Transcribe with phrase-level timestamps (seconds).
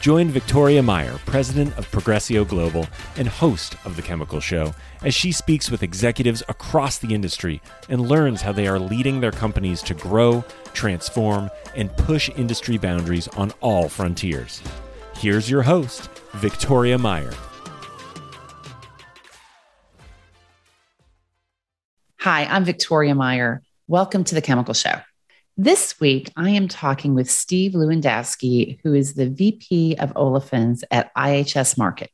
[0.00, 2.86] Join Victoria Meyer, president of Progressio Global
[3.18, 7.60] and host of The Chemical Show, as she speaks with executives across the industry
[7.90, 13.28] and learns how they are leading their companies to grow, transform, and push industry boundaries
[13.28, 14.62] on all frontiers.
[15.16, 17.34] Here's your host, Victoria Meyer.
[22.20, 23.60] Hi, I'm Victoria Meyer.
[23.86, 24.94] Welcome to The Chemical Show.
[25.62, 31.14] This week, I am talking with Steve Lewandowski, who is the VP of Olefins at
[31.14, 32.08] IHS Markit,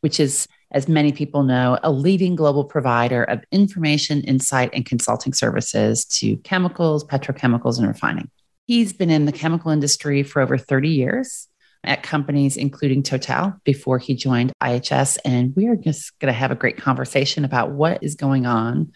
[0.00, 5.32] which is, as many people know, a leading global provider of information, insight, and consulting
[5.32, 8.28] services to chemicals, petrochemicals, and refining.
[8.66, 11.46] He's been in the chemical industry for over 30 years
[11.84, 15.16] at companies including Total before he joined IHS.
[15.24, 18.90] And we are just going to have a great conversation about what is going on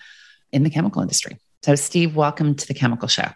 [0.50, 1.39] in the chemical industry.
[1.62, 3.28] So, Steve, welcome to the Chemical Show.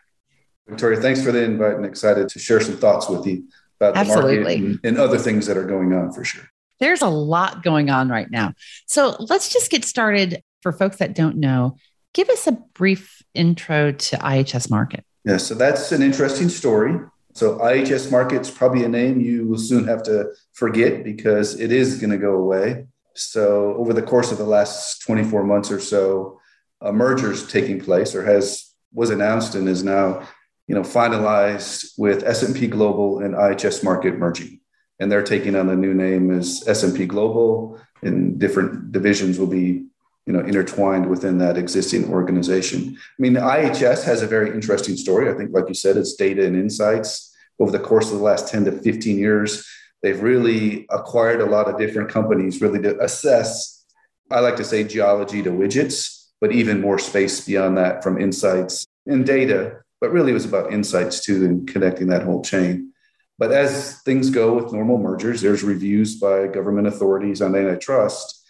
[0.69, 3.45] Victoria, thanks for the invite and excited to share some thoughts with you
[3.81, 4.61] about the Absolutely.
[4.61, 6.45] market and, and other things that are going on for sure.
[6.79, 8.53] There's a lot going on right now.
[8.87, 10.43] So let's just get started.
[10.63, 11.77] For folks that don't know,
[12.15, 15.03] give us a brief intro to IHS Markit.
[15.25, 16.99] Yeah, so that's an interesting story.
[17.35, 22.01] So IHS Markit's probably a name you will soon have to forget because it is
[22.01, 22.89] going to go away.
[23.15, 26.41] So over the course of the last 24 months or so,
[26.81, 30.27] a merger is taking place or has was announced and is now
[30.69, 34.61] you know, finalized with S&P Global and IHS Markit merging.
[35.01, 39.87] And they're taking on a new name as S&P Global and different divisions will be,
[40.27, 42.97] you know, intertwined within that existing organization.
[42.97, 45.31] I mean, IHS has a very interesting story.
[45.31, 47.35] I think, like you said, it's data and insights.
[47.59, 49.67] Over the course of the last 10 to 15 years,
[50.03, 53.85] they've really acquired a lot of different companies really to assess,
[54.31, 58.87] I like to say geology to widgets, but even more space beyond that from insights
[59.07, 62.93] and data but really it was about insights too and connecting that whole chain.
[63.39, 68.45] But as things go with normal mergers, there's reviews by government authorities on antitrust.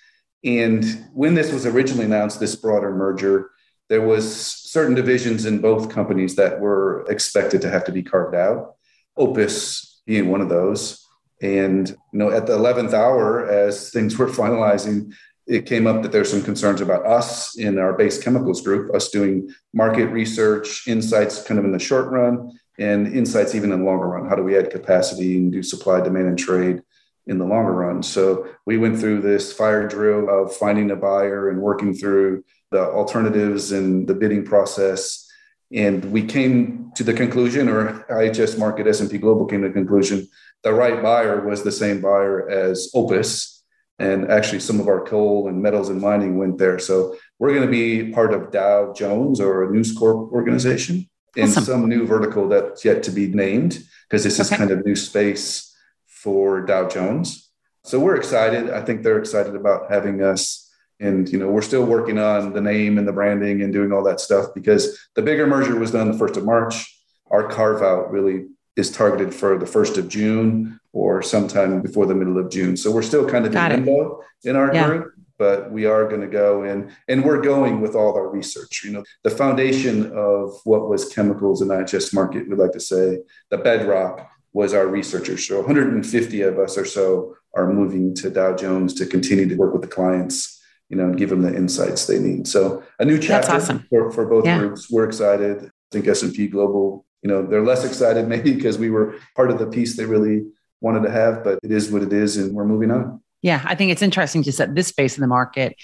[0.44, 3.50] And when this was originally announced, this broader merger,
[3.88, 8.34] there was certain divisions in both companies that were expected to have to be carved
[8.34, 8.76] out.
[9.16, 11.04] OPIS being one of those.
[11.42, 15.12] And you know, at the 11th hour, as things were finalizing,
[15.48, 19.08] it came up that there's some concerns about us in our base chemicals group, us
[19.08, 23.84] doing market research, insights kind of in the short run, and insights even in the
[23.84, 24.28] longer run.
[24.28, 26.82] How do we add capacity and do supply, demand, and trade
[27.26, 28.02] in the longer run?
[28.02, 32.82] So we went through this fire drill of finding a buyer and working through the
[32.82, 35.26] alternatives and the bidding process.
[35.72, 40.28] And we came to the conclusion, or IHS Markit S&P Global came to the conclusion,
[40.62, 43.57] the right buyer was the same buyer as OPIS
[43.98, 46.78] and actually some of our coal and metals and mining went there.
[46.78, 51.48] So we're going to be part of Dow Jones or a News Corp organization in
[51.48, 51.64] awesome.
[51.64, 55.74] some new vertical that's yet to be named because this is kind of new space
[56.06, 57.50] for Dow Jones.
[57.84, 58.70] So we're excited.
[58.70, 60.64] I think they're excited about having us.
[61.00, 64.02] And you know, we're still working on the name and the branding and doing all
[64.04, 66.94] that stuff because the bigger merger was done the first of March.
[67.30, 72.14] Our carve out really is targeted for the first of June or sometime before the
[72.14, 72.76] middle of June.
[72.76, 74.86] So we're still kind of Got in limbo in our yeah.
[74.86, 78.82] group, but we are going to go in and we're going with all our research.
[78.84, 83.20] You know, the foundation of what was chemicals and IHS Markit, we'd like to say,
[83.48, 85.46] the bedrock was our researchers.
[85.46, 89.72] So 150 of us or so are moving to Dow Jones to continue to work
[89.72, 92.48] with the clients, you know, and give them the insights they need.
[92.48, 93.86] So a new chapter awesome.
[93.88, 94.58] for, for both yeah.
[94.58, 94.90] groups.
[94.90, 95.64] We're excited.
[95.64, 99.60] I think S&P Global, you know, they're less excited maybe because we were part of
[99.60, 100.42] the piece they really
[100.80, 103.20] wanted to have, but it is what it is, and we're moving on.
[103.42, 105.76] Yeah, I think it's interesting just that this space in the market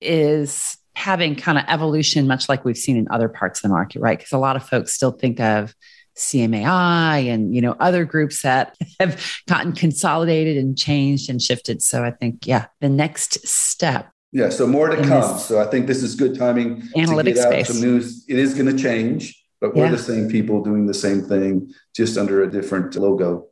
[0.00, 4.00] is having kind of evolution, much like we've seen in other parts of the market,
[4.00, 4.18] right?
[4.18, 5.74] Because a lot of folks still think of
[6.16, 11.82] CMAI and you know other groups that have gotten consolidated and changed and shifted.
[11.82, 14.10] So I think, yeah, the next step.
[14.32, 15.38] Yeah, so more to come.
[15.38, 16.82] So I think this is good timing.
[16.96, 17.68] Analytics space.
[17.68, 18.24] Some news.
[18.28, 19.92] It is going to change, but we're yeah.
[19.92, 23.46] the same people doing the same thing, just under a different logo.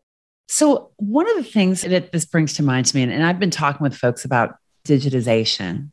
[0.49, 3.51] So, one of the things that this brings to mind to me, and I've been
[3.51, 4.57] talking with folks about
[4.87, 5.91] digitization,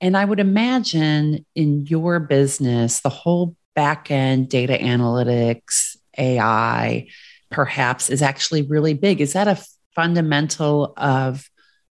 [0.00, 7.08] and I would imagine in your business, the whole back end data analytics, AI,
[7.50, 9.20] perhaps is actually really big.
[9.20, 9.62] Is that a
[9.94, 11.48] fundamental of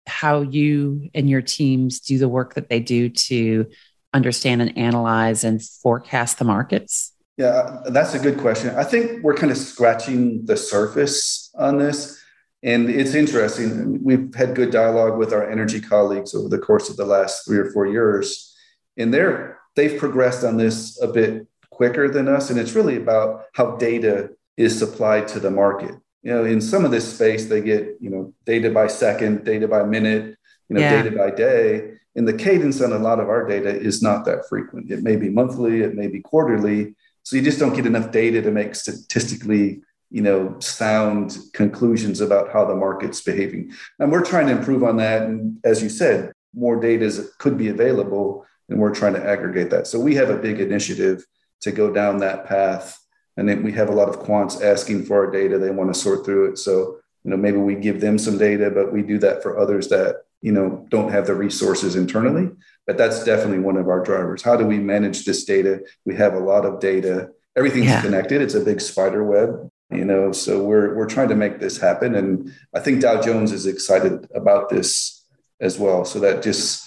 [0.06, 3.66] how you and your teams do the work that they do to
[4.12, 7.13] understand and analyze and forecast the markets?
[7.36, 8.74] Yeah, that's a good question.
[8.76, 12.20] I think we're kind of scratching the surface on this.
[12.62, 14.02] And it's interesting.
[14.02, 17.58] We've had good dialogue with our energy colleagues over the course of the last three
[17.58, 18.56] or four years.
[18.96, 22.50] And they're they've progressed on this a bit quicker than us.
[22.50, 25.94] And it's really about how data is supplied to the market.
[26.22, 29.68] You know, in some of this space, they get, you know, data by second, data
[29.68, 30.36] by minute,
[30.68, 31.02] you know, yeah.
[31.02, 31.94] data by day.
[32.16, 34.90] And the cadence on a lot of our data is not that frequent.
[34.90, 36.94] It may be monthly, it may be quarterly.
[37.24, 42.52] So you just don't get enough data to make statistically, you know, sound conclusions about
[42.52, 43.72] how the market's behaving.
[43.98, 45.22] And we're trying to improve on that.
[45.22, 49.86] And as you said, more data could be available, and we're trying to aggregate that.
[49.86, 51.24] So we have a big initiative
[51.62, 52.98] to go down that path.
[53.36, 55.58] And then we have a lot of quants asking for our data.
[55.58, 56.58] They want to sort through it.
[56.58, 59.88] So, you know, maybe we give them some data, but we do that for others
[59.88, 62.50] that, you know, don't have the resources internally.
[62.86, 64.42] But that's definitely one of our drivers.
[64.42, 65.82] How do we manage this data?
[66.04, 67.30] We have a lot of data.
[67.56, 68.02] Everything's yeah.
[68.02, 68.42] connected.
[68.42, 70.32] It's a big spider web, you know.
[70.32, 72.14] So we're we're trying to make this happen.
[72.14, 75.24] And I think Dow Jones is excited about this
[75.60, 76.04] as well.
[76.04, 76.84] So that just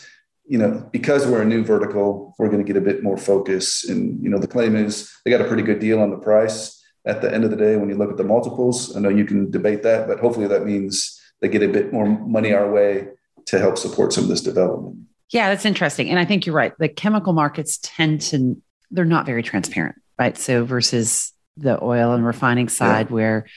[0.48, 3.88] you know, because we're a new vertical, we're going to get a bit more focus.
[3.88, 6.82] And, you know, the claim is they got a pretty good deal on the price
[7.06, 8.96] at the end of the day when you look at the multiples.
[8.96, 12.06] I know you can debate that, but hopefully that means they get a bit more
[12.06, 13.10] money our way
[13.48, 15.06] to help support some of this development.
[15.31, 16.09] Yeah, that's interesting.
[16.09, 16.74] And I think you're right.
[16.77, 20.38] The chemical markets tend to, they're not very transparent, right?
[20.38, 23.13] So versus the oil and refining side yeah.
[23.13, 23.47] where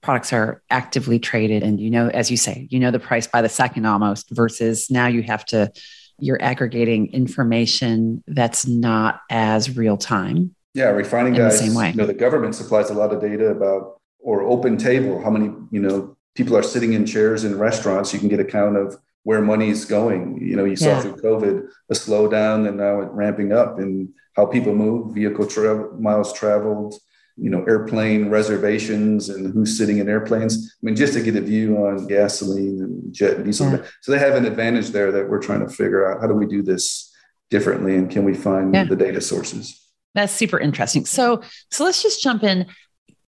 [0.00, 3.42] products are actively traded and you know, as you say, you know the price by
[3.42, 5.70] the second almost versus now you have to
[6.18, 10.54] you're aggregating information that's not as real time.
[10.74, 11.60] Yeah, refining guys.
[11.60, 11.90] The same way.
[11.90, 15.52] You know, the government supplies a lot of data about or open table, how many,
[15.70, 18.12] you know, people are sitting in chairs in restaurants.
[18.12, 20.40] You can get a count of where money is going.
[20.40, 24.46] You know, you saw through COVID a slowdown and now it ramping up and how
[24.46, 26.94] people move, vehicle travel, miles traveled,
[27.36, 30.74] you know, airplane reservations and who's sitting in airplanes.
[30.82, 33.70] I mean, just to get a view on gasoline and jet and diesel.
[33.70, 33.84] Yeah.
[34.00, 36.46] So they have an advantage there that we're trying to figure out how do we
[36.46, 37.12] do this
[37.50, 38.84] differently and can we find yeah.
[38.84, 39.78] the data sources?
[40.14, 41.06] That's super interesting.
[41.06, 42.66] So, so let's just jump in.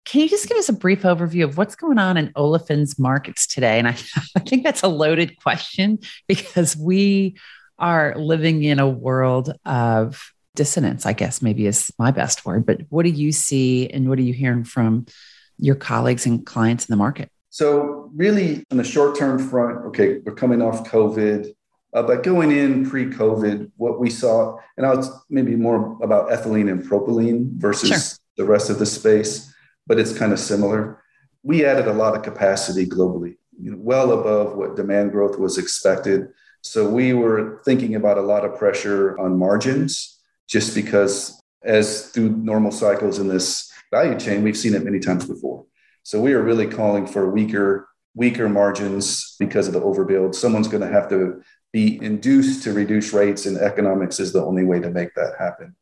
[0.04, 3.46] Can you just give us a brief overview of what's going on in olefins markets
[3.46, 3.78] today?
[3.78, 3.96] And I,
[4.36, 7.36] I think that's a loaded question because we
[7.78, 12.66] are living in a world of dissonance, I guess maybe is my best word.
[12.66, 15.06] But what do you see and what are you hearing from
[15.58, 17.30] your colleagues and clients in the market?
[17.50, 21.52] So, really, on the short term front, okay, we're coming off COVID.
[21.94, 26.70] Uh, but going in pre COVID, what we saw, and I'll maybe more about ethylene
[26.70, 27.98] and propylene versus sure.
[28.38, 29.51] the rest of the space,
[29.86, 31.02] but it's kind of similar.
[31.42, 35.58] We added a lot of capacity globally, you know, well above what demand growth was
[35.58, 36.28] expected.
[36.62, 42.30] So we were thinking about a lot of pressure on margins just because as through
[42.30, 45.64] normal cycles in this value chain, we've seen it many times before.
[46.02, 50.34] So we are really calling for weaker, weaker margins because of the overbuild.
[50.34, 51.42] Someone's going to have to
[51.72, 55.74] be induced to reduce rates, and economics is the only way to make that happen.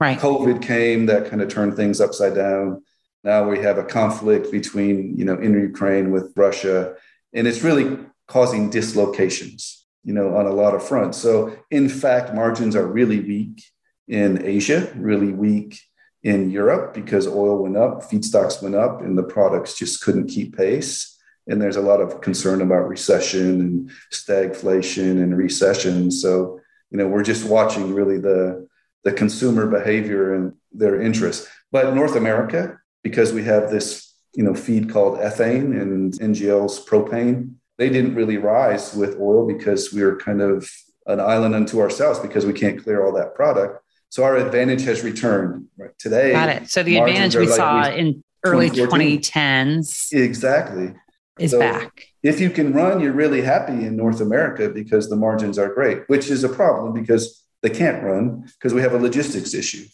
[0.00, 0.18] Right.
[0.18, 2.82] COVID came, that kind of turned things upside down.
[3.24, 6.94] Now we have a conflict between, you know, in Ukraine with Russia,
[7.32, 11.18] and it's really causing dislocations, you know, on a lot of fronts.
[11.18, 13.62] So in fact, margins are really weak
[14.06, 15.80] in Asia, really weak
[16.22, 20.56] in Europe because oil went up, feedstocks went up, and the products just couldn't keep
[20.56, 21.16] pace.
[21.46, 26.10] And there's a lot of concern about recession and stagflation and recession.
[26.10, 26.60] So,
[26.90, 28.68] you know, we're just watching really the,
[29.04, 31.48] the consumer behavior and their interest.
[31.72, 37.54] But North America, because we have this, you know, feed called ethane and NGLs propane,
[37.78, 40.70] they didn't really rise with oil because we are kind of
[41.06, 43.82] an island unto ourselves because we can't clear all that product.
[44.10, 46.32] So our advantage has returned right today.
[46.32, 46.70] Got it.
[46.70, 50.94] So the advantage we like saw in early 2010s exactly
[51.38, 52.04] is so back.
[52.22, 56.08] If you can run, you're really happy in North America because the margins are great,
[56.08, 59.86] which is a problem because they can't run because we have a logistics issue.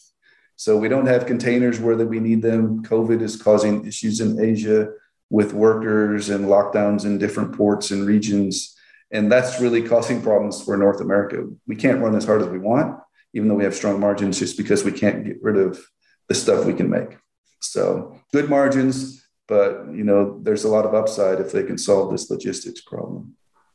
[0.56, 2.82] So we don't have containers where that we need them.
[2.84, 4.88] COVID is causing issues in Asia
[5.30, 8.76] with workers and lockdowns in different ports and regions.
[9.11, 11.49] And that's really causing problems for North America.
[11.66, 13.00] We can't run as hard as we want
[13.34, 15.84] even though we have strong margins, just because we can't get rid of
[16.28, 17.18] the stuff we can make.
[17.61, 22.12] So good margins, but you know, there's a lot of upside if they can solve
[22.12, 23.34] this logistics problem.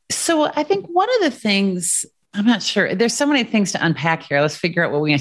[0.09, 2.93] So I think one of the things I'm not sure.
[2.93, 4.39] There's so many things to unpack here.
[4.39, 5.13] Let's figure out what we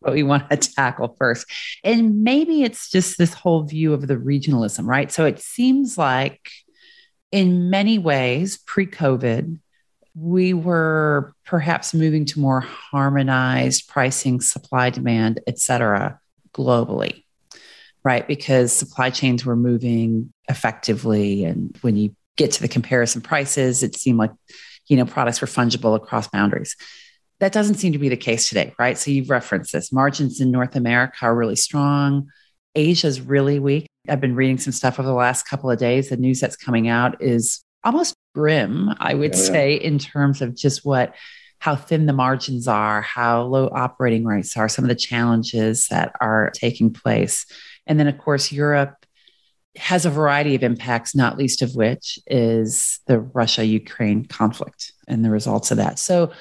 [0.00, 1.46] what we want to tackle first.
[1.84, 5.12] And maybe it's just this whole view of the regionalism, right?
[5.12, 6.50] So it seems like
[7.30, 9.58] in many ways pre-COVID
[10.16, 16.18] we were perhaps moving to more harmonized pricing, supply, demand, et cetera,
[16.52, 17.24] globally,
[18.02, 18.26] right?
[18.26, 21.44] Because supply chains were moving effectively.
[21.44, 24.32] And when you get to the comparison prices, it seemed like,
[24.88, 26.74] you know, products were fungible across boundaries.
[27.40, 28.96] That doesn't seem to be the case today, right?
[28.96, 29.92] So you've referenced this.
[29.92, 32.28] Margins in North America are really strong.
[32.74, 33.86] Asia's really weak.
[34.08, 36.08] I've been reading some stuff over the last couple of days.
[36.08, 39.80] The news that's coming out is almost grim, I would yeah, say, yeah.
[39.80, 41.14] in terms of just what
[41.58, 46.12] how thin the margins are, how low operating rates are, some of the challenges that
[46.18, 47.44] are taking place.
[47.86, 48.94] And then, of course, Europe
[49.76, 55.22] has a variety of impacts, not least of which is the Russia Ukraine conflict and
[55.22, 55.98] the results of that.
[55.98, 56.32] So,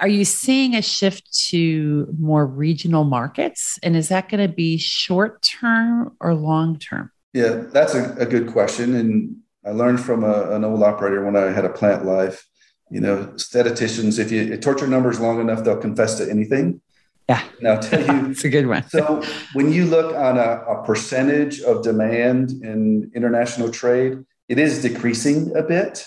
[0.00, 3.78] are you seeing a shift to more regional markets?
[3.82, 7.10] And is that going to be short term or long term?
[7.32, 8.94] Yeah, that's a, a, good question.
[8.94, 12.46] And I learned from a, an old operator when I had a plant life.
[12.90, 16.80] You know, statisticians, if you torture numbers long enough, they'll confess to anything.
[17.28, 17.44] Yeah.
[17.58, 18.88] And I'll tell you, it's a good one.
[18.88, 24.80] so when you look on a, a percentage of demand in international trade, it is
[24.80, 26.06] decreasing a bit,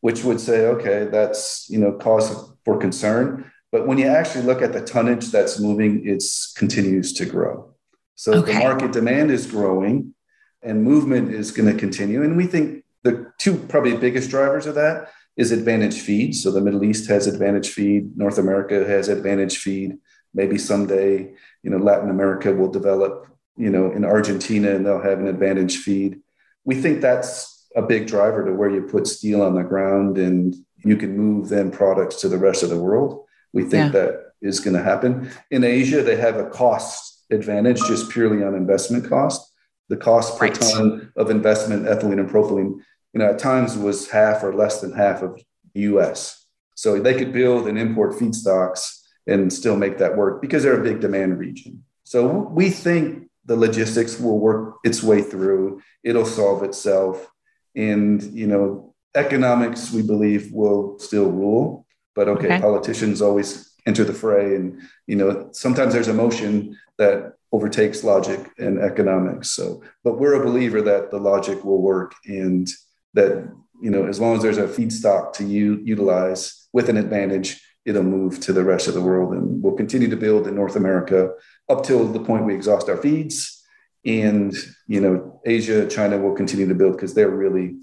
[0.00, 3.50] which would say, okay, that's you know cause for concern.
[3.70, 6.22] But when you actually look at the tonnage that's moving, it
[6.56, 7.74] continues to grow.
[8.14, 8.52] So okay.
[8.52, 10.14] the market demand is growing
[10.62, 12.22] and movement is going to continue.
[12.22, 16.34] And we think the two probably biggest drivers of that is advantage feed.
[16.34, 19.96] So the Middle East has advantage feed, North America has advantage feed.
[20.34, 23.26] Maybe someday, you know, Latin America will develop,
[23.56, 26.20] you know, in Argentina and they'll have an advantage feed.
[26.64, 30.54] We think that's a big driver to where you put steel on the ground and
[30.84, 33.24] you can move then products to the rest of the world.
[33.52, 34.00] We think yeah.
[34.00, 35.30] that is going to happen.
[35.50, 39.48] In Asia, they have a cost advantage just purely on investment cost.
[39.88, 40.54] The cost per right.
[40.54, 42.80] ton of investment, ethylene and propylene,
[43.12, 45.40] you know, at times was half or less than half of
[45.74, 46.46] US.
[46.74, 50.84] So they could build and import feedstocks and still make that work because they're a
[50.84, 51.84] big demand region.
[52.04, 55.82] So we think the logistics will work its way through.
[56.02, 57.28] It'll solve itself.
[57.74, 61.86] And, you know, economics, we believe, will still rule.
[62.14, 67.34] But okay, okay, politicians always enter the fray, and you know sometimes there's emotion that
[67.52, 69.50] overtakes logic and economics.
[69.50, 72.68] So, but we're a believer that the logic will work, and
[73.14, 73.50] that
[73.80, 78.02] you know as long as there's a feedstock to u- utilize with an advantage, it'll
[78.02, 81.32] move to the rest of the world, and we'll continue to build in North America
[81.68, 83.64] up till the point we exhaust our feeds.
[84.04, 84.54] And
[84.86, 87.76] you know, Asia, China will continue to build because they're really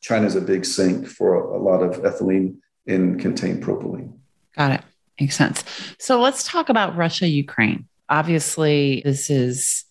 [0.00, 4.12] China's a big sink for a, a lot of ethylene in contained propylene.
[4.56, 4.80] Got it.
[5.20, 5.64] Makes sense.
[5.98, 7.88] So let's talk about Russia, Ukraine.
[8.08, 9.84] Obviously, this is,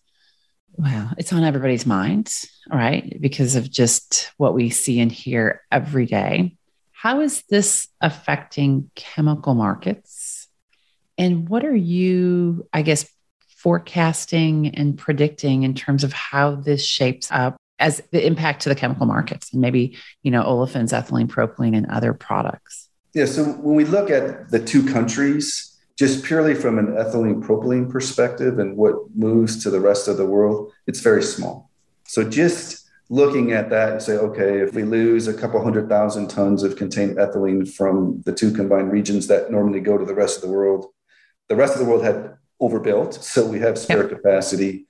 [0.72, 2.32] well, it's on everybody's mind,
[2.70, 3.20] right?
[3.20, 6.56] Because of just what we see and hear every day.
[6.92, 10.48] How is this affecting chemical markets?
[11.18, 13.10] And what are you, I guess,
[13.58, 18.74] forecasting and predicting in terms of how this shapes up as the impact to the
[18.74, 22.88] chemical markets and maybe you know olefins ethylene propylene and other products.
[23.14, 27.90] Yeah so when we look at the two countries just purely from an ethylene propylene
[27.90, 31.70] perspective and what moves to the rest of the world it's very small.
[32.04, 36.28] So just looking at that and say okay if we lose a couple hundred thousand
[36.28, 40.36] tons of contained ethylene from the two combined regions that normally go to the rest
[40.36, 40.86] of the world
[41.48, 44.10] the rest of the world had overbuilt so we have spare yep.
[44.10, 44.86] capacity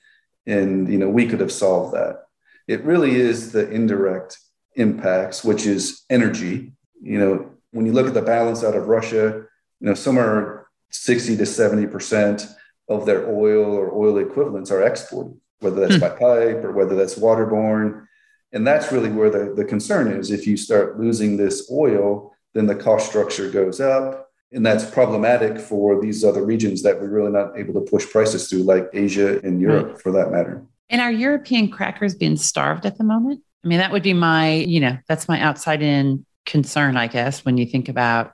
[0.47, 2.26] and you know we could have solved that
[2.69, 4.39] it really is the indirect
[4.75, 6.73] impacts, which is energy.
[7.03, 9.45] You know, when you look at the balance out of Russia,
[9.81, 12.53] you know, somewhere 60 to 70%
[12.89, 16.01] of their oil or oil equivalents are exported, whether that's hmm.
[16.01, 18.07] by pipe or whether that's waterborne.
[18.53, 20.31] And that's really where the, the concern is.
[20.31, 24.31] If you start losing this oil, then the cost structure goes up.
[24.53, 28.49] And that's problematic for these other regions that we're really not able to push prices
[28.49, 30.01] through, like Asia and Europe, right.
[30.01, 30.65] for that matter.
[30.89, 33.43] And are European crackers being starved at the moment?
[33.65, 37.45] I mean, that would be my, you know, that's my outside in concern, I guess,
[37.45, 38.33] when you think about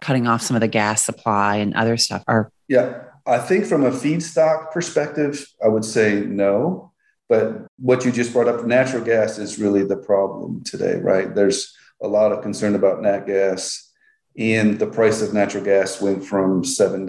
[0.00, 2.24] cutting off some of the gas supply and other stuff.
[2.26, 6.92] Are yeah, I think from a feedstock perspective, I would say no.
[7.28, 11.34] But what you just brought up, natural gas is really the problem today, right?
[11.34, 13.87] There's a lot of concern about nat gas
[14.38, 17.06] and the price of natural gas went from $7 an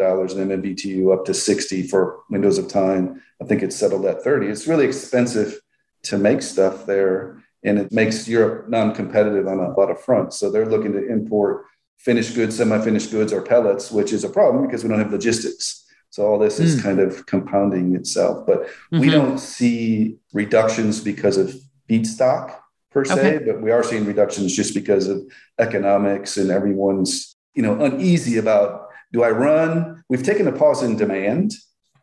[0.50, 3.22] MMBTU up to 60 for windows of time.
[3.40, 4.48] I think it's settled at 30.
[4.48, 5.60] It's really expensive
[6.04, 7.44] to make stuff there.
[7.64, 10.40] And it makes Europe non competitive on a lot of fronts.
[10.40, 11.66] So they're looking to import
[12.00, 15.12] finished goods, semi finished goods, or pellets, which is a problem because we don't have
[15.12, 15.86] logistics.
[16.10, 16.84] So all this is mm.
[16.84, 18.48] kind of compounding itself.
[18.48, 19.02] But mm-hmm.
[19.02, 21.54] we don't see reductions because of
[21.88, 22.59] feedstock.
[22.92, 23.46] Per se, okay.
[23.46, 25.22] but we are seeing reductions just because of
[25.60, 30.04] economics and everyone's, you know, uneasy about do I run?
[30.08, 31.54] We've taken a pause in demand.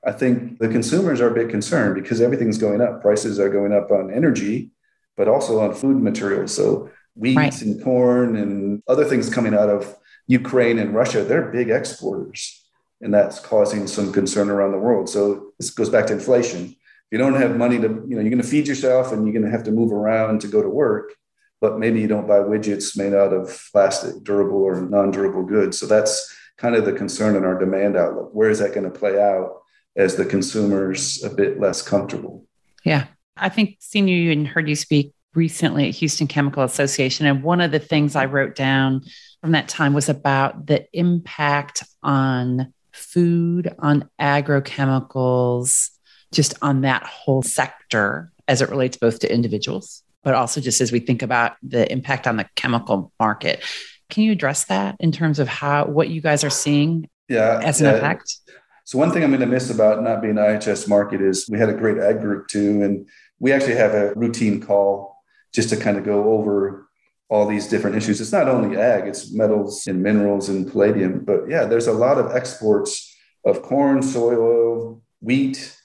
[0.04, 3.00] I think the consumers are a bit concerned because everything's going up.
[3.00, 4.70] Prices are going up on energy,
[5.16, 6.54] but also on food materials.
[6.54, 7.62] So wheat right.
[7.62, 9.96] and corn and other things coming out of
[10.28, 12.64] Ukraine and Russia, they're big exporters.
[13.00, 15.08] And that's causing some concern around the world.
[15.08, 16.75] So this goes back to inflation.
[17.10, 19.44] You don't have money to, you know, you're going to feed yourself and you're going
[19.44, 21.12] to have to move around to go to work,
[21.60, 25.78] but maybe you don't buy widgets made out of plastic, durable or non-durable goods.
[25.78, 28.30] So that's kind of the concern in our demand outlook.
[28.32, 29.60] Where is that going to play out
[29.94, 32.44] as the consumer's a bit less comfortable?
[32.84, 33.06] Yeah.
[33.36, 37.26] I think seen you and heard you speak recently at Houston Chemical Association.
[37.26, 39.02] And one of the things I wrote down
[39.42, 45.90] from that time was about the impact on food, on agrochemicals,
[46.36, 50.92] just on that whole sector as it relates both to individuals, but also just as
[50.92, 53.64] we think about the impact on the chemical market.
[54.10, 57.80] Can you address that in terms of how what you guys are seeing yeah, as
[57.80, 57.92] an yeah.
[57.94, 58.36] effect?
[58.84, 61.70] So one thing I'm going to miss about not being IHS Markit is we had
[61.70, 63.08] a great ag group too, and
[63.40, 65.16] we actually have a routine call
[65.52, 66.86] just to kind of go over
[67.28, 68.20] all these different issues.
[68.20, 72.18] It's not only ag, it's metals and minerals and palladium, but yeah, there's a lot
[72.18, 73.12] of exports
[73.44, 75.76] of corn, soy oil, wheat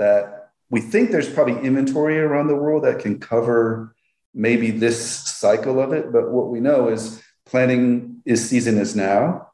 [0.00, 3.94] that we think there's probably inventory around the world that can cover
[4.34, 6.12] maybe this cycle of it.
[6.12, 9.50] But what we know is planting is season is now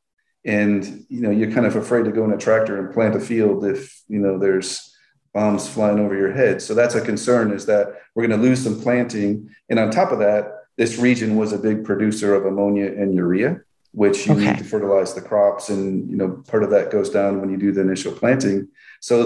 [0.47, 3.21] and you know you're kind of afraid to go in a tractor and plant a
[3.21, 4.95] field if you know there's
[5.35, 8.63] bombs flying over your head so that's a concern is that we're going to lose
[8.63, 12.87] some planting and on top of that this region was a big producer of ammonia
[12.87, 13.61] and urea
[13.93, 14.53] which you okay.
[14.53, 17.57] need to fertilize the crops and you know part of that goes down when you
[17.57, 18.69] do the initial planting
[19.07, 19.17] so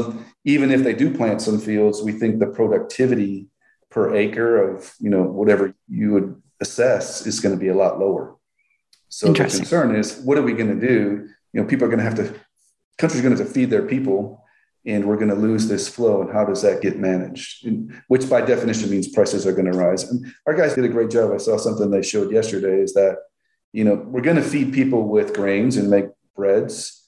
[0.45, 3.49] even if they do plant some fields we think the productivity
[3.91, 6.29] per acre of you know whatever you would
[6.61, 8.37] assess is going to be a lot lower
[9.11, 11.29] so the concern is, what are we going to do?
[11.53, 12.33] You know, people are going to have to,
[12.97, 14.45] countries are going to have to feed their people,
[14.87, 16.23] and we're going to lose this flow.
[16.23, 17.67] And how does that get managed?
[17.67, 20.05] And, which, by definition, means prices are going to rise.
[20.05, 21.33] And our guys did a great job.
[21.33, 23.19] I saw something they showed yesterday is that,
[23.73, 27.00] you know, we're going to feed people with grains and make breads.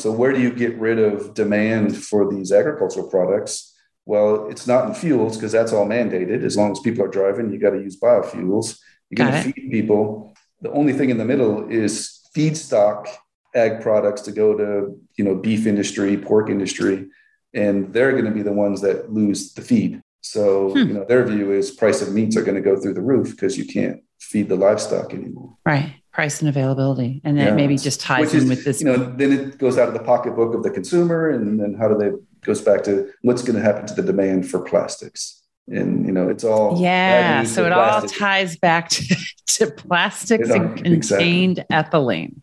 [0.00, 3.74] So where do you get rid of demand for these agricultural products?
[4.06, 6.42] Well, it's not in fuels because that's all mandated.
[6.44, 8.78] As long as people are driving, you got to use biofuels.
[9.10, 13.08] You're going to feed people the only thing in the middle is feedstock
[13.54, 17.08] ag products to go to you know beef industry pork industry
[17.52, 20.78] and they're going to be the ones that lose the feed so hmm.
[20.78, 23.32] you know their view is price of meats are going to go through the roof
[23.32, 27.54] because you can't feed the livestock anymore right price and availability and then yeah.
[27.54, 30.54] maybe just ties in with this you know then it goes out of the pocketbook
[30.54, 32.10] of the consumer and then how do they
[32.42, 35.36] goes back to what's going to happen to the demand for plastics.
[35.68, 40.76] And you know it's all yeah so it all ties back to, to plastics and
[40.76, 42.00] contained exactly.
[42.00, 42.42] ethylene.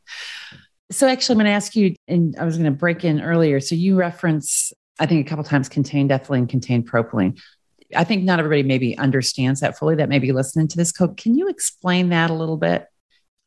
[0.91, 3.59] So actually i'm going to ask you and i was going to break in earlier
[3.59, 7.37] so you reference i think a couple times contained ethylene contained propylene.
[7.93, 11.17] I think not everybody maybe understands that fully that may be listening to this code
[11.17, 12.85] can you explain that a little bit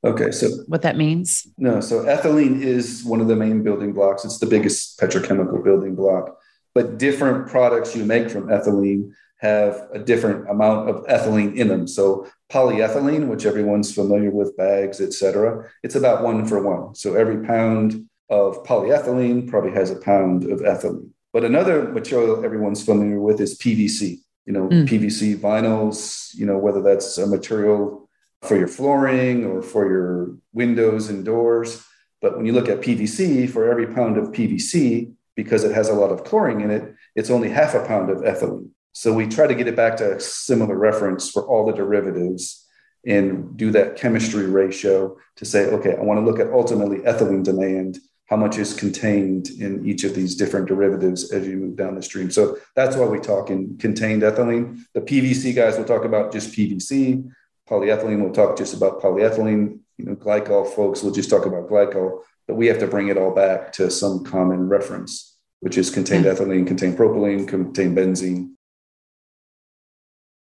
[0.05, 4.25] okay so what that means no so ethylene is one of the main building blocks
[4.25, 6.37] it's the biggest petrochemical building block
[6.75, 11.89] but different products you make from ethylene have a different amount of ethylene in them.
[11.89, 16.95] So polyethylene, which everyone's familiar with, bags, etc., it's about one for one.
[16.95, 21.11] So every pound of polyethylene probably has a pound of ethylene.
[21.33, 24.19] But another material everyone's familiar with is PVC.
[24.47, 24.87] You know, mm.
[24.87, 28.10] PVC vinyls, you know, whether that's a material
[28.43, 31.85] for your flooring or for your windows and doors.
[32.21, 35.95] But when you look at PVC, for every pound of PVC, because it has a
[35.95, 38.69] lot of chlorine in it, it's only half a pound of ethylene.
[38.93, 42.67] So we try to get it back to a similar reference for all the derivatives
[43.07, 47.45] and do that chemistry ratio to say, okay, I want to look at ultimately ethylene
[47.45, 51.95] demand, how much is contained in each of these different derivatives as you move down
[51.95, 52.31] the stream.
[52.31, 54.81] So that's why we talk in contained ethylene.
[54.93, 57.29] The PVC guys will talk about just PVC.
[57.71, 59.79] Polyethylene We'll talk just about polyethylene.
[59.99, 63.19] You know, glycol folks will just talk about glycol, but we have to bring it
[63.19, 66.43] all back to some common reference, which is contained mm-hmm.
[66.43, 68.51] ethylene, contained propylene, contained benzene,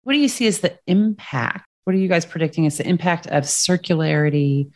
[0.09, 1.67] what do you see as the impact?
[1.83, 4.71] What are you guys predicting as the impact of circularity,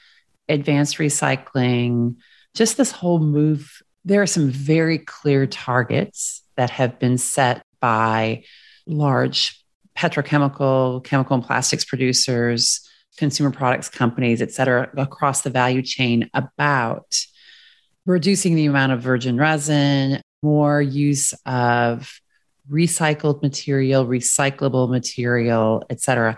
[0.47, 2.17] advanced recycling,
[2.53, 3.81] just this whole move?
[4.05, 8.43] There are some very clear targets that have been set by
[8.85, 9.62] large
[9.97, 17.15] petrochemical, chemical and plastics producers, consumer products companies, et cetera, across the value chain about
[18.05, 22.19] reducing the amount of virgin resin, more use of
[22.69, 26.37] recycled material, recyclable material, et cetera.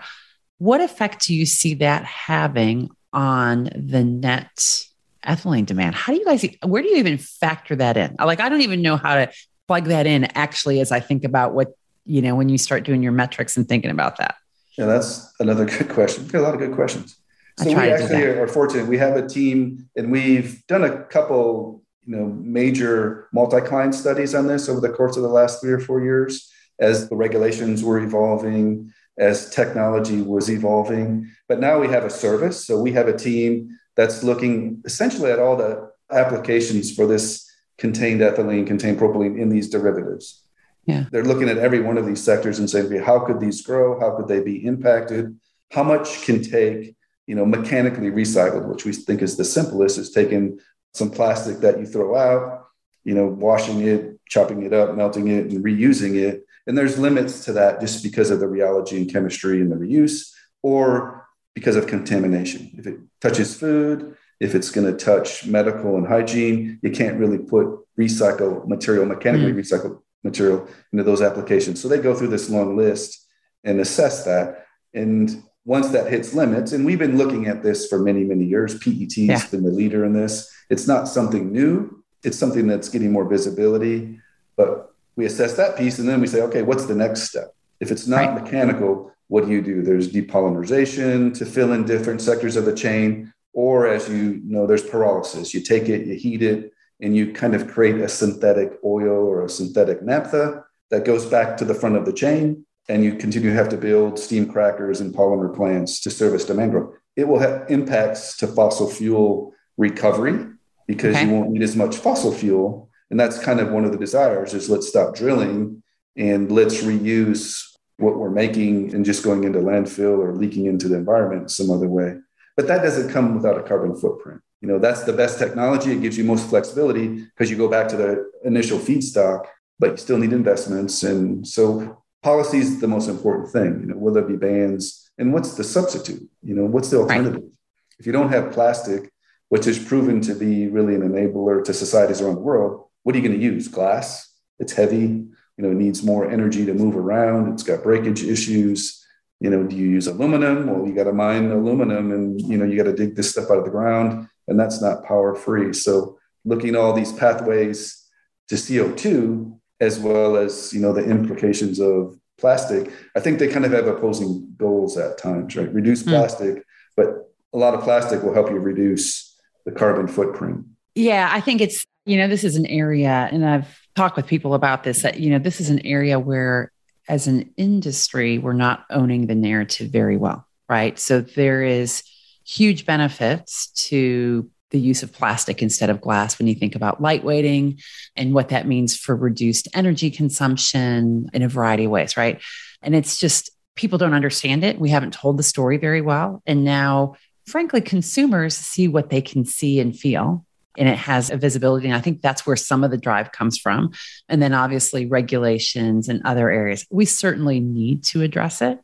[0.58, 4.84] What effect do you see that having on the net
[5.26, 5.94] ethylene demand?
[5.94, 8.16] How do you guys, where do you even factor that in?
[8.18, 9.32] Like, I don't even know how to
[9.66, 11.68] plug that in actually as I think about what,
[12.06, 14.36] you know, when you start doing your metrics and thinking about that.
[14.78, 16.24] Yeah, that's another good question.
[16.24, 17.16] We've got a lot of good questions.
[17.58, 18.86] So we actually are fortunate.
[18.86, 24.46] We have a team and we've done a couple, you know, major multi-client studies on
[24.46, 27.98] this over the course of the last three or four years as the regulations were
[27.98, 31.30] evolving, as technology was evolving.
[31.48, 32.66] But now we have a service.
[32.66, 38.20] So we have a team that's looking essentially at all the applications for this contained
[38.20, 40.45] ethylene, contained propylene in these derivatives.
[40.86, 41.06] Yeah.
[41.10, 43.98] They're looking at every one of these sectors and saying, how could these grow?
[43.98, 45.38] How could they be impacted?
[45.72, 46.94] How much can take,
[47.26, 50.60] you know, mechanically recycled, which we think is the simplest, is taking
[50.94, 52.68] some plastic that you throw out,
[53.04, 56.46] you know, washing it, chopping it up, melting it, and reusing it.
[56.68, 60.32] And there's limits to that just because of the rheology and chemistry and the reuse,
[60.62, 62.70] or because of contamination.
[62.78, 67.38] If it touches food, if it's going to touch medical and hygiene, you can't really
[67.38, 67.66] put
[67.98, 69.58] recycled material, mechanically mm.
[69.58, 71.80] recycled material into those applications.
[71.80, 73.26] So they go through this long list
[73.64, 74.66] and assess that.
[74.92, 78.78] And once that hits limits, and we've been looking at this for many, many years,
[78.78, 79.46] PET yeah.
[79.50, 80.50] been the leader in this.
[80.70, 84.20] It's not something new, it's something that's getting more visibility.
[84.56, 87.54] But we assess that piece and then we say, okay, what's the next step?
[87.80, 88.42] If it's not right.
[88.42, 89.82] mechanical, what do you do?
[89.82, 93.32] There's depolymerization to fill in different sectors of the chain.
[93.52, 95.54] Or as you know, there's pyrolysis.
[95.54, 99.44] You take it, you heat it, and you kind of create a synthetic oil or
[99.44, 102.64] a synthetic naphtha that goes back to the front of the chain.
[102.88, 106.70] And you continue to have to build steam crackers and polymer plants to service demand
[106.70, 106.94] growth.
[107.16, 110.46] It will have impacts to fossil fuel recovery
[110.86, 111.26] because okay.
[111.26, 112.88] you won't need as much fossil fuel.
[113.10, 115.82] And that's kind of one of the desires is let's stop drilling
[116.16, 117.62] and let's reuse
[117.98, 121.88] what we're making and just going into landfill or leaking into the environment some other
[121.88, 122.16] way.
[122.56, 124.40] But that doesn't come without a carbon footprint.
[124.60, 125.92] You know, that's the best technology.
[125.92, 129.46] It gives you most flexibility because you go back to the initial feedstock,
[129.78, 131.02] but you still need investments.
[131.02, 133.80] And so policy is the most important thing.
[133.80, 135.10] You know, will there be bans?
[135.18, 136.28] And what's the substitute?
[136.42, 137.34] You know, what's the alternative?
[137.34, 137.52] Right.
[137.98, 139.10] If you don't have plastic,
[139.48, 143.18] which is proven to be really an enabler to societies around the world, what are
[143.18, 143.68] you going to use?
[143.68, 144.32] Glass?
[144.58, 147.52] It's heavy you know, it needs more energy to move around.
[147.52, 149.04] It's got breakage issues.
[149.40, 150.66] You know, do you use aluminum?
[150.66, 153.50] Well, you got to mine aluminum and, you know, you got to dig this stuff
[153.50, 155.72] out of the ground and that's not power free.
[155.72, 158.04] So looking at all these pathways
[158.48, 163.64] to CO2, as well as, you know, the implications of plastic, I think they kind
[163.64, 165.72] of have opposing goals at times, right?
[165.72, 166.10] Reduce hmm.
[166.10, 166.62] plastic, mm.
[166.96, 170.64] but a lot of plastic will help you reduce the carbon footprint.
[170.94, 174.54] Yeah, I think it's, you know, this is an area, and I've talked with people
[174.54, 176.70] about this that you know this is an area where
[177.08, 182.02] as an industry we're not owning the narrative very well right so there is
[182.46, 187.80] huge benefits to the use of plastic instead of glass when you think about lightweighting
[188.16, 192.40] and what that means for reduced energy consumption in a variety of ways right
[192.82, 196.64] and it's just people don't understand it we haven't told the story very well and
[196.64, 197.14] now
[197.46, 200.44] frankly consumers see what they can see and feel
[200.78, 201.86] and it has a visibility.
[201.86, 203.92] And I think that's where some of the drive comes from.
[204.28, 206.86] And then obviously regulations and other areas.
[206.90, 208.78] We certainly need to address it.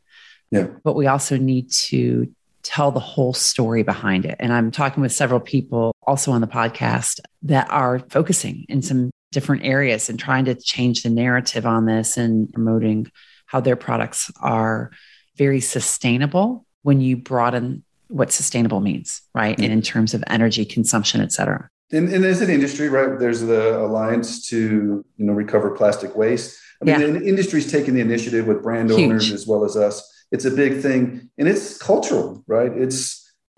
[0.51, 0.67] Yeah.
[0.83, 4.35] But we also need to tell the whole story behind it.
[4.39, 9.11] And I'm talking with several people also on the podcast that are focusing in some
[9.31, 13.11] different areas and trying to change the narrative on this and promoting
[13.45, 14.91] how their products are
[15.35, 19.57] very sustainable when you broaden what sustainable means, right?
[19.57, 21.69] And in terms of energy consumption, et cetera.
[21.91, 26.59] And, and as an industry, right, there's the Alliance to you know recover plastic waste.
[26.81, 27.19] I mean, yeah.
[27.19, 29.01] the industry's taking the initiative with brand Huge.
[29.01, 30.12] owners as well as us.
[30.33, 32.71] It's a big thing, and it's cultural, right?
[32.71, 32.99] It's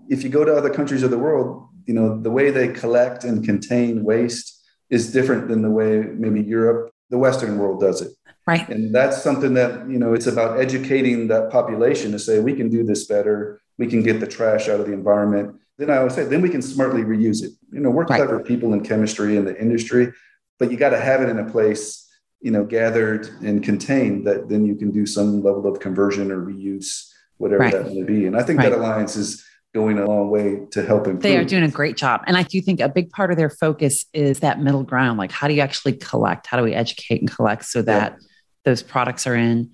[0.08, 3.24] if you go to other countries of the world, you know, the way they collect
[3.24, 4.46] and contain waste
[4.88, 8.12] is different than the way maybe Europe, the Western world does it.
[8.46, 8.68] Right.
[8.68, 12.68] And that's something that, you know, it's about educating that population to say, we can
[12.68, 13.60] do this better.
[13.78, 16.48] We can get the trash out of the environment then I would say, then we
[16.48, 17.52] can smartly reuse it.
[17.70, 18.16] You know, we're right.
[18.16, 20.12] clever people in chemistry and the industry,
[20.58, 22.05] but you got to have it in a place,
[22.40, 26.44] you know, gathered and contained that then you can do some level of conversion or
[26.44, 27.72] reuse, whatever right.
[27.72, 28.26] that may be.
[28.26, 28.70] And I think right.
[28.70, 29.44] that alliance is
[29.74, 31.22] going a long way to help improve.
[31.22, 32.22] They are doing a great job.
[32.26, 35.18] And I do think a big part of their focus is that middle ground.
[35.18, 36.46] Like, how do you actually collect?
[36.46, 38.26] How do we educate and collect so that yeah.
[38.64, 39.72] those products are in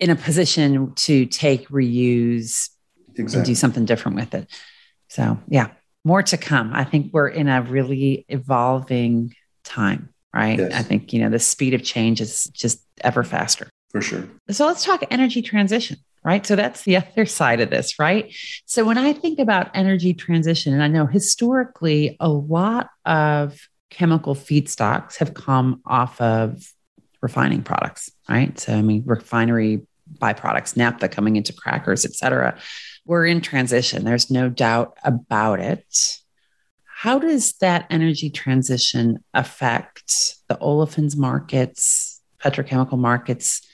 [0.00, 2.70] in a position to take, reuse,
[3.16, 3.36] exactly.
[3.36, 4.48] and do something different with it?
[5.08, 5.68] So, yeah,
[6.04, 6.72] more to come.
[6.72, 10.08] I think we're in a really evolving time,
[10.38, 10.58] right?
[10.58, 10.72] Yes.
[10.72, 13.68] I think, you know, the speed of change is just ever faster.
[13.90, 14.24] For sure.
[14.50, 15.96] So, let's talk energy transition.
[16.24, 16.44] right?
[16.46, 18.32] So that's the other side of this, right?
[18.66, 23.58] So when I think about energy transition, and I know historically a lot of
[23.90, 26.62] chemical feedstocks have come off of
[27.22, 28.58] refining products, right?
[28.58, 29.86] So I mean, refinery
[30.20, 32.58] byproducts, naphtha coming into crackers, et cetera.
[33.06, 34.04] We're in transition.
[34.04, 36.18] There's no doubt about it.
[37.02, 43.64] How does that energy transition affect the olefins markets, petrochemical markets,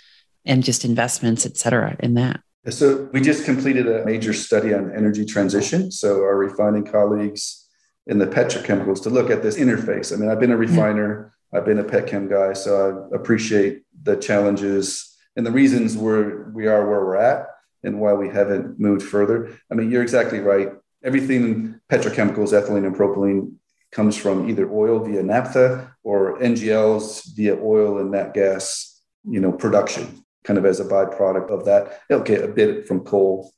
[0.45, 2.43] and just investments, et cetera, in that?
[2.69, 5.91] So we just completed a major study on energy transition.
[5.91, 7.67] So our refining colleagues
[8.07, 10.13] in the petrochemicals to look at this interface.
[10.13, 14.17] I mean, I've been a refiner, I've been a petchem guy, so I appreciate the
[14.17, 17.47] challenges and the reasons we're we are where we're at
[17.85, 19.59] and why we haven't moved further.
[19.73, 20.73] I mean, you're exactly right.
[21.05, 23.53] Everything petrochemicals, ethylene and propylene
[23.93, 29.53] comes from either oil via naphtha or NGLs via oil and nat gas, you know,
[29.53, 32.01] production kind of as a byproduct of that.
[32.11, 33.53] Okay, a bit from coal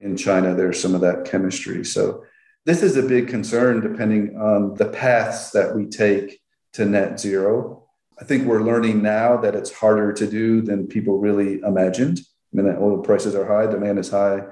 [0.00, 1.84] in China, there's some of that chemistry.
[1.84, 2.24] So
[2.66, 6.40] this is a big concern depending on the paths that we take
[6.74, 7.88] to net zero.
[8.20, 12.20] I think we're learning now that it's harder to do than people really imagined.
[12.52, 14.42] I mean, oil prices are high, demand is high.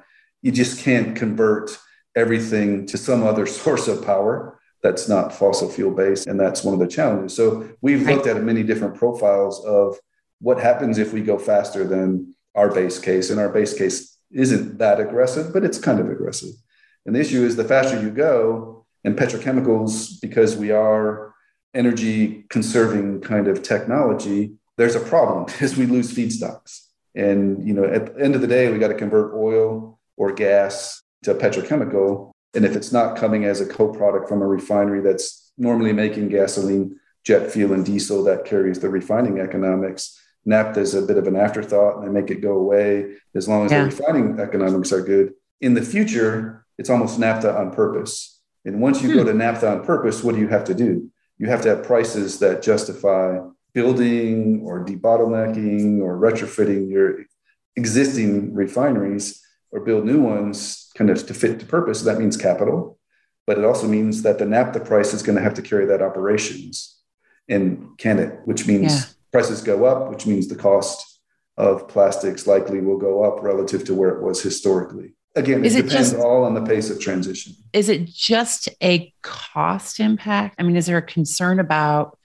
[0.43, 1.77] You just can't convert
[2.16, 6.27] everything to some other source of power that's not fossil fuel based.
[6.27, 7.37] And that's one of the challenges.
[7.37, 9.99] So we've looked at many different profiles of
[10.40, 13.31] what happens if we go faster than our base case.
[13.31, 16.55] And our base case isn't that aggressive, but it's kind of aggressive.
[17.05, 21.35] And the issue is the faster you go, and petrochemicals, because we are
[21.75, 26.87] energy conserving kind of technology, there's a problem because we lose feedstocks.
[27.14, 30.33] And you know, at the end of the day, we got to convert oil or
[30.33, 32.33] gas to petrochemical.
[32.54, 36.98] And if it's not coming as a co-product from a refinery that's normally making gasoline,
[37.24, 41.37] jet fuel, and diesel that carries the refining economics, naphtha is a bit of an
[41.37, 43.80] afterthought and they make it go away as long as yeah.
[43.80, 45.35] the refining economics are good.
[45.61, 48.40] In the future, it's almost naphtha on purpose.
[48.64, 49.18] And once you hmm.
[49.18, 51.11] go to naphtha on purpose, what do you have to do?
[51.38, 53.38] You have to have prices that justify
[53.72, 57.20] building or debottlenecking or retrofitting your
[57.76, 62.03] existing refineries or build new ones kind of to fit the purpose.
[62.03, 62.99] That means capital,
[63.47, 66.03] but it also means that the naphtha price is going to have to carry that
[66.03, 66.99] operations.
[67.49, 71.21] And can it, which means yeah prices go up, which means the cost
[71.57, 75.15] of plastics likely will go up relative to where it was historically.
[75.37, 77.55] Again, is it, it depends just, all on the pace of transition.
[77.73, 80.57] Is it just a cost impact?
[80.59, 82.19] I mean, is there a concern about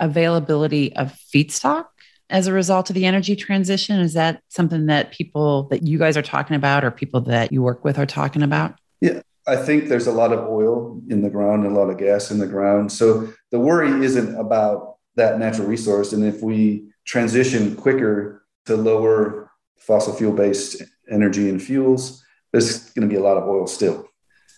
[0.00, 1.86] availability of feedstock
[2.30, 4.00] as a result of the energy transition?
[4.00, 7.62] Is that something that people that you guys are talking about or people that you
[7.62, 8.74] work with are talking about?
[9.00, 11.98] Yeah, I think there's a lot of oil in the ground and a lot of
[11.98, 12.90] gas in the ground.
[12.90, 16.12] So the worry isn't about that natural resource.
[16.12, 23.08] And if we transition quicker to lower fossil fuel based energy and fuels, there's going
[23.08, 24.08] to be a lot of oil still.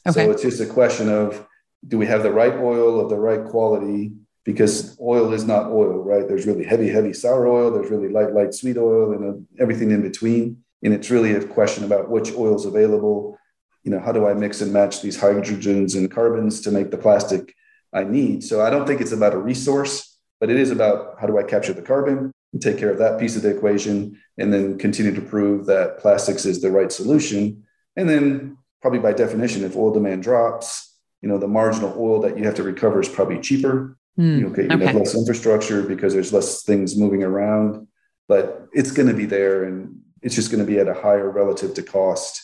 [0.06, 0.24] Okay.
[0.24, 1.46] So it's just a question of
[1.86, 4.12] do we have the right oil of the right quality?
[4.50, 6.26] Because oil is not oil, right?
[6.26, 7.70] There's really heavy, heavy sour oil.
[7.70, 10.64] There's really light, light sweet oil, and uh, everything in between.
[10.82, 13.38] And it's really a question about which oil is available.
[13.84, 16.96] You know, how do I mix and match these hydrogens and carbons to make the
[16.96, 17.54] plastic
[17.92, 18.42] I need?
[18.42, 20.08] So I don't think it's about a resource
[20.40, 23.18] but it is about how do I capture the carbon and take care of that
[23.18, 27.64] piece of the equation and then continue to prove that plastics is the right solution.
[27.96, 32.38] And then probably by definition, if oil demand drops, you know, the marginal oil that
[32.38, 33.97] you have to recover is probably cheaper.
[34.18, 34.86] Mm, okay, you okay.
[34.86, 37.86] have less infrastructure because there's less things moving around,
[38.26, 41.30] but it's going to be there and it's just going to be at a higher
[41.30, 42.42] relative to cost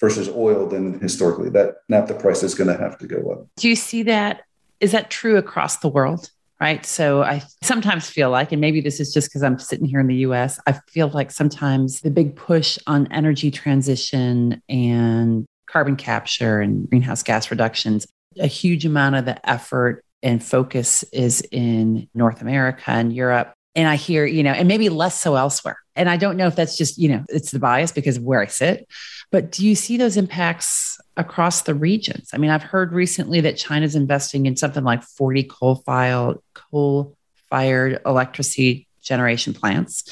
[0.00, 1.48] versus oil than historically.
[1.48, 3.46] That naphtha price is going to have to go up.
[3.56, 4.42] Do you see that?
[4.80, 6.30] Is that true across the world?
[6.60, 6.86] right?
[6.86, 10.06] So I sometimes feel like, and maybe this is just because I'm sitting here in
[10.06, 16.60] the US, I feel like sometimes the big push on energy transition and carbon capture
[16.60, 18.06] and greenhouse gas reductions,
[18.38, 23.52] a huge amount of the effort and focus is in North America and Europe.
[23.76, 25.76] And I hear, you know, and maybe less so elsewhere.
[25.94, 28.40] And I don't know if that's just, you know, it's the bias because of where
[28.40, 28.88] I sit.
[29.30, 32.30] But do you see those impacts across the regions?
[32.32, 38.88] I mean, I've heard recently that China's investing in something like 40 coal-fired coal-fired electricity
[39.02, 40.04] generation plants.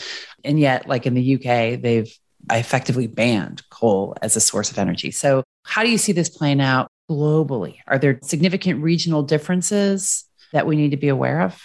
[0.44, 2.12] And yet, like in the UK, they've
[2.50, 5.10] effectively banned coal as a source of energy.
[5.10, 7.76] So, how do you see this playing out globally?
[7.86, 11.60] Are there significant regional differences that we need to be aware of?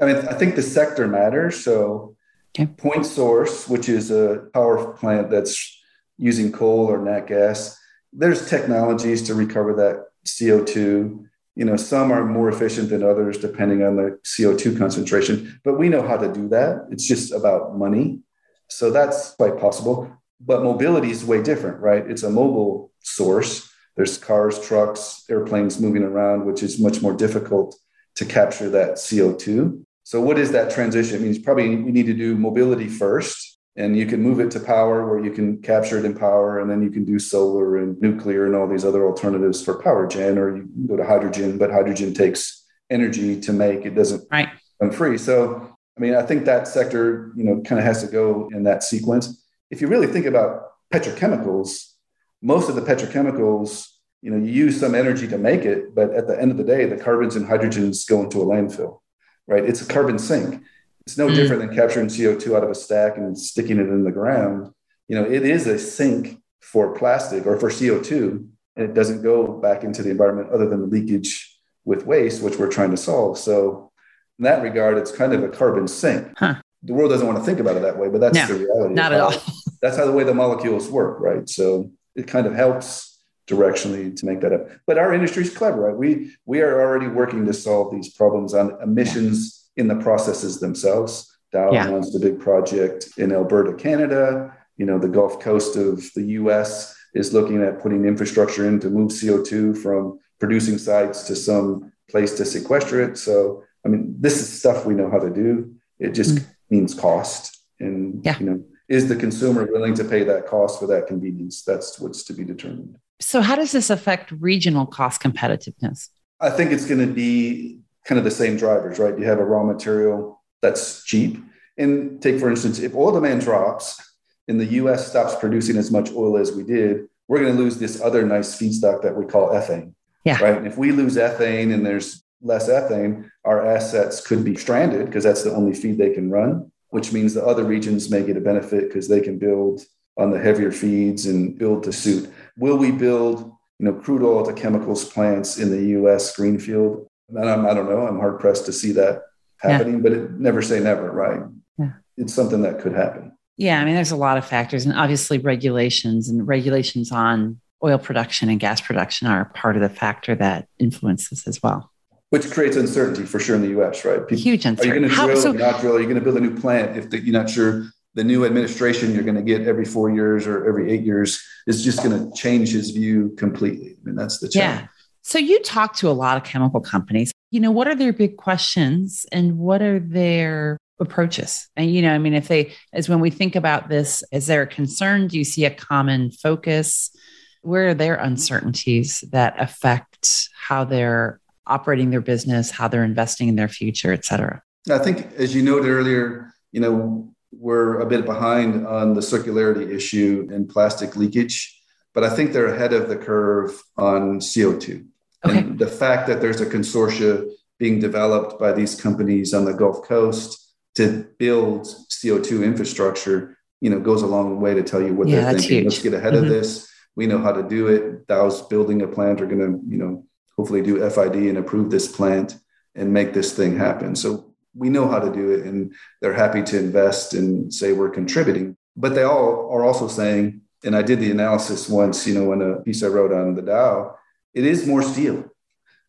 [0.00, 1.62] I mean, I think the sector matters.
[1.64, 2.16] So,
[2.58, 2.66] okay.
[2.66, 5.80] Point Source, which is a power plant that's
[6.18, 7.78] using coal or nat gas.
[8.12, 11.24] There's technologies to recover that CO2.
[11.56, 15.88] You know, some are more efficient than others depending on the CO2 concentration, but we
[15.88, 16.86] know how to do that.
[16.90, 18.20] It's just about money.
[18.68, 20.10] So that's quite possible.
[20.40, 22.08] But mobility is way different, right?
[22.08, 23.70] It's a mobile source.
[23.96, 27.76] There's cars, trucks, airplanes moving around, which is much more difficult
[28.16, 29.84] to capture that CO2.
[30.02, 31.16] So, what is that transition?
[31.16, 34.60] It means probably we need to do mobility first, and you can move it to
[34.60, 38.00] power where you can capture it in power, and then you can do solar and
[38.00, 41.70] nuclear and all these other alternatives for power gen, or you go to hydrogen, but
[41.70, 44.48] hydrogen takes energy to make, it doesn't right.
[44.80, 45.18] come free.
[45.18, 48.64] So, I mean, I think that sector, you know, kind of has to go in
[48.64, 49.42] that sequence.
[49.70, 51.93] If you really think about petrochemicals,
[52.42, 53.88] most of the petrochemicals,
[54.22, 56.64] you know, you use some energy to make it, but at the end of the
[56.64, 59.00] day, the carbons and hydrogens go into a landfill,
[59.46, 59.64] right?
[59.64, 60.62] It's a carbon sink.
[61.06, 61.34] It's no mm.
[61.34, 64.72] different than capturing CO2 out of a stack and sticking it in the ground.
[65.08, 69.58] You know, it is a sink for plastic or for CO2, and it doesn't go
[69.58, 73.38] back into the environment other than the leakage with waste, which we're trying to solve.
[73.38, 73.92] So,
[74.38, 76.32] in that regard, it's kind of a carbon sink.
[76.38, 76.54] Huh.
[76.82, 78.94] The world doesn't want to think about it that way, but that's no, the reality.
[78.94, 79.34] Not at all.
[79.80, 81.46] That's how the way the molecules work, right?
[81.46, 84.68] So it kind of helps directionally to make that up.
[84.86, 85.96] But our industry is clever, right?
[85.96, 91.30] We we are already working to solve these problems on emissions in the processes themselves.
[91.52, 91.86] Dow yeah.
[91.86, 94.56] announced the big project in Alberta, Canada.
[94.76, 96.96] You know, the Gulf Coast of the U.S.
[97.14, 102.34] is looking at putting infrastructure in to move CO2 from producing sites to some place
[102.34, 103.16] to sequester it.
[103.16, 105.74] So, I mean, this is stuff we know how to do.
[106.00, 106.46] It just mm.
[106.70, 108.38] means cost, and yeah.
[108.38, 111.62] you know, is the consumer willing to pay that cost for that convenience?
[111.62, 112.98] That's what's to be determined.
[113.20, 116.08] So, how does this affect regional cost competitiveness?
[116.40, 119.18] I think it's going to be kind of the same drivers, right?
[119.18, 121.38] You have a raw material that's cheap.
[121.78, 124.00] And take, for instance, if oil demand drops
[124.46, 127.78] and the US stops producing as much oil as we did, we're going to lose
[127.78, 129.94] this other nice feedstock that we call ethane.
[130.24, 130.42] Yeah.
[130.42, 130.56] Right.
[130.56, 135.24] And if we lose ethane and there's less ethane, our assets could be stranded because
[135.24, 138.40] that's the only feed they can run which means the other regions may get a
[138.40, 139.80] benefit because they can build
[140.16, 142.32] on the heavier feeds and build to suit.
[142.56, 146.36] Will we build, you know, crude oil to chemicals plants in the U.S.
[146.36, 147.08] greenfield?
[147.30, 148.06] And I'm, I don't know.
[148.06, 149.22] I'm hard pressed to see that
[149.60, 150.00] happening, yeah.
[150.02, 151.40] but it, never say never, right?
[151.78, 151.94] Yeah.
[152.16, 153.36] It's something that could happen.
[153.56, 157.98] Yeah, I mean, there's a lot of factors, and obviously regulations and regulations on oil
[157.98, 161.90] production and gas production are part of the factor that influences as well
[162.34, 164.04] which creates uncertainty for sure in the U.S.
[164.04, 164.18] Right?
[164.18, 164.90] People, Huge uncertainty.
[164.90, 165.40] Are you going to drill?
[165.40, 165.94] So, not drill?
[165.94, 168.44] Are you going to build a new plant if the, you're not sure the new
[168.44, 172.10] administration you're going to get every four years or every eight years is just going
[172.18, 173.90] to change his view completely?
[173.92, 174.80] I mean, that's the challenge.
[174.80, 174.88] Yeah.
[175.22, 177.30] So you talk to a lot of chemical companies.
[177.52, 181.68] You know, what are their big questions and what are their approaches?
[181.76, 184.62] And you know, I mean, if they, as when we think about this, is there
[184.62, 185.28] a concern?
[185.28, 187.16] Do you see a common focus?
[187.62, 193.56] Where are their uncertainties that affect how they're operating their business, how they're investing in
[193.56, 194.62] their future, et cetera.
[194.90, 199.90] I think, as you noted earlier, you know, we're a bit behind on the circularity
[199.90, 201.80] issue and plastic leakage,
[202.12, 205.06] but I think they're ahead of the curve on CO2.
[205.46, 205.58] Okay.
[205.58, 207.48] And the fact that there's a consortia
[207.78, 214.00] being developed by these companies on the Gulf Coast to build CO2 infrastructure, you know,
[214.00, 215.76] goes a long way to tell you what yeah, they're thinking.
[215.78, 215.84] Huge.
[215.84, 216.44] Let's get ahead mm-hmm.
[216.44, 216.90] of this.
[217.16, 218.26] We know how to do it.
[218.26, 222.10] Dow's building a plant are going to, you know, hopefully do FID and approve this
[222.10, 222.58] plant
[222.94, 224.14] and make this thing happen.
[224.14, 228.10] So we know how to do it and they're happy to invest and say we're
[228.10, 228.76] contributing.
[228.96, 232.62] But they all are also saying, and I did the analysis once, you know, in
[232.62, 234.16] a piece I wrote on the Dow,
[234.52, 235.44] it is more steel.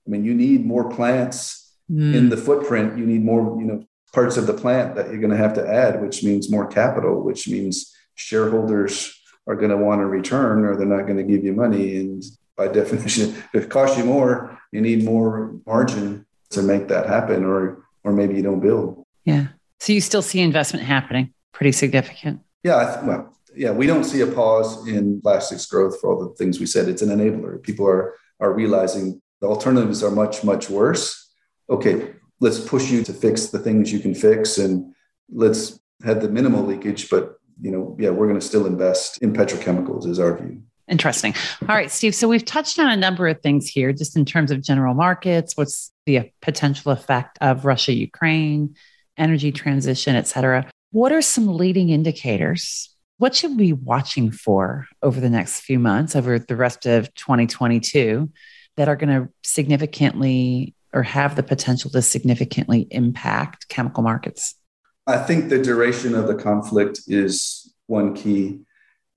[0.06, 2.14] I mean, you need more plants mm.
[2.14, 2.98] in the footprint.
[2.98, 5.68] You need more, you know, parts of the plant that you're going to have to
[5.68, 10.76] add, which means more capital, which means shareholders are going to want a return or
[10.76, 11.98] they're not going to give you money.
[11.98, 12.24] And
[12.58, 17.44] by definition, if it costs you more, you need more margin to make that happen,
[17.44, 19.04] or or maybe you don't build.
[19.24, 19.48] Yeah.
[19.80, 22.42] So you still see investment happening, pretty significant.
[22.64, 23.04] Yeah.
[23.04, 26.66] Well, yeah, we don't see a pause in plastics growth for all the things we
[26.66, 26.88] said.
[26.88, 27.62] It's an enabler.
[27.62, 31.34] People are are realizing the alternatives are much much worse.
[31.70, 34.94] Okay, let's push you to fix the things you can fix, and
[35.32, 37.10] let's have the minimal leakage.
[37.10, 40.62] But you know, yeah, we're going to still invest in petrochemicals, is our view.
[40.88, 41.34] Interesting.
[41.68, 42.14] All right, Steve.
[42.14, 45.58] So we've touched on a number of things here, just in terms of general markets,
[45.58, 48.76] what's the potential effect of Russia, Ukraine,
[49.18, 50.70] energy transition, et cetera.
[50.92, 52.96] What are some leading indicators?
[53.18, 57.14] What should we be watching for over the next few months, over the rest of
[57.16, 58.30] 2022,
[58.78, 64.56] that are going to significantly or have the potential to significantly impact chemical markets?
[65.08, 68.62] I think the duration of the conflict is one key.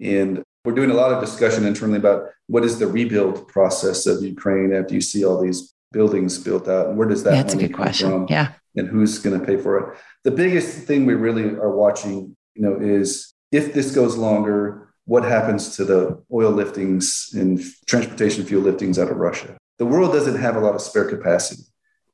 [0.00, 4.22] And we're doing a lot of discussion internally about what is the rebuild process of
[4.22, 7.54] Ukraine after you see all these buildings built out, and where does that yeah, that's
[7.54, 8.10] a good question.
[8.10, 9.98] From, yeah, and who's going to pay for it?
[10.24, 15.24] The biggest thing we really are watching, you know, is if this goes longer, what
[15.24, 19.56] happens to the oil liftings and transportation fuel liftings out of Russia.
[19.78, 21.62] The world doesn't have a lot of spare capacity.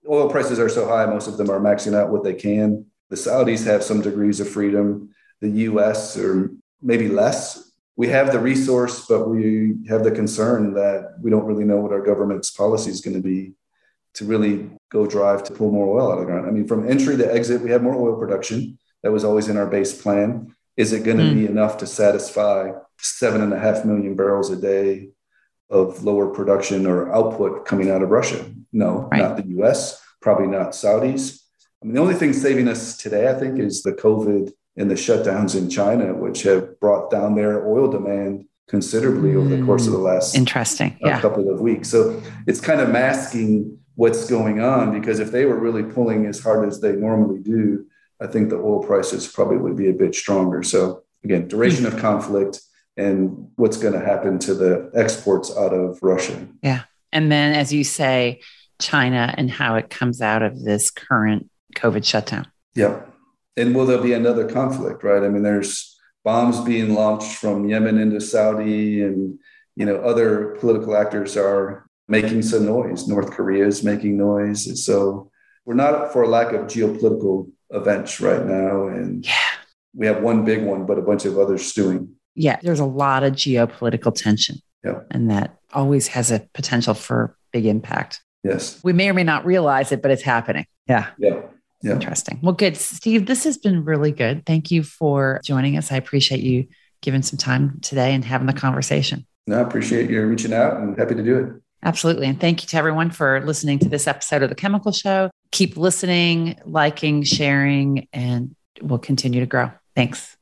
[0.08, 2.86] Oil prices are so high, most of them are maxing out what they can.
[3.10, 5.12] The Saudis have some degrees of freedom.
[5.40, 7.72] The US, or maybe less.
[7.96, 11.92] We have the resource, but we have the concern that we don't really know what
[11.92, 13.54] our government's policy is going to be
[14.14, 16.46] to really go drive to pull more oil out of the ground.
[16.46, 18.78] I mean, from entry to exit, we have more oil production.
[19.02, 20.54] That was always in our base plan.
[20.76, 21.34] Is it going to mm.
[21.34, 25.10] be enough to satisfy seven and a half million barrels a day
[25.70, 28.44] of lower production or output coming out of Russia?
[28.72, 29.18] No, right.
[29.18, 31.40] not the US, probably not Saudis.
[31.82, 34.94] I mean, the only thing saving us today, I think, is the COVID and the
[34.94, 39.36] shutdowns in China, which have brought down their oil demand considerably mm.
[39.36, 41.20] over the course of the last interesting yeah.
[41.20, 41.88] couple of weeks.
[41.88, 46.40] So it's kind of masking what's going on because if they were really pulling as
[46.40, 47.86] hard as they normally do,
[48.20, 50.62] I think the oil prices probably would be a bit stronger.
[50.62, 52.60] So again, duration of conflict
[52.96, 56.46] and what's going to happen to the exports out of Russia.
[56.62, 56.82] Yeah.
[57.12, 58.40] And then as you say,
[58.80, 62.46] China and how it comes out of this current COVID shutdown.
[62.74, 63.00] Yeah.
[63.56, 65.22] And will there be another conflict, right?
[65.22, 69.38] I mean, there's bombs being launched from Yemen into Saudi and
[69.76, 73.08] you know other political actors are making some noise.
[73.08, 74.84] North Korea is making noise.
[74.84, 75.30] So
[75.64, 78.88] we're not for a lack of geopolitical events right now.
[78.88, 79.32] And yeah.
[79.94, 82.14] we have one big one, but a bunch of others stewing.
[82.34, 84.58] Yeah, there's a lot of geopolitical tension.
[84.84, 85.00] Yeah.
[85.10, 88.20] And that always has a potential for big impact.
[88.42, 88.80] Yes.
[88.84, 90.66] We may or may not realize it, but it's happening.
[90.86, 91.08] Yeah.
[91.18, 91.40] Yeah.
[91.84, 91.92] Yeah.
[91.92, 92.38] Interesting.
[92.42, 92.78] Well, good.
[92.78, 94.46] Steve, this has been really good.
[94.46, 95.92] Thank you for joining us.
[95.92, 96.66] I appreciate you
[97.02, 99.26] giving some time today and having the conversation.
[99.46, 101.62] No, I appreciate you reaching out and happy to do it.
[101.82, 102.26] Absolutely.
[102.26, 105.30] And thank you to everyone for listening to this episode of The Chemical Show.
[105.52, 109.70] Keep listening, liking, sharing, and we'll continue to grow.
[109.94, 110.34] Thanks.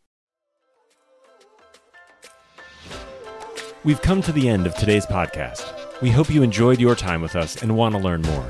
[3.82, 6.01] We've come to the end of today's podcast.
[6.01, 8.49] We hope you enjoyed your time with us and want to learn more.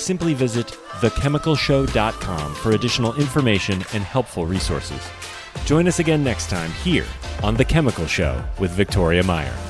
[0.00, 0.66] Simply visit
[1.00, 5.06] thechemicalshow.com for additional information and helpful resources.
[5.66, 7.06] Join us again next time here
[7.42, 9.69] on The Chemical Show with Victoria Meyer.